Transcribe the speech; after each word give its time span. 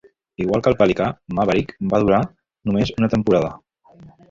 Igual 0.45 0.61
que 0.67 0.71
el 0.71 0.77
Pelicà, 0.79 1.09
Maverick 1.41 1.75
va 1.93 2.01
durar 2.05 2.23
només 2.71 2.95
una 3.03 3.13
temporada. 3.15 3.55